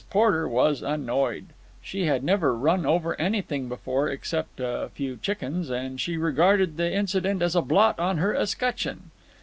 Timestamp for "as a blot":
7.43-7.99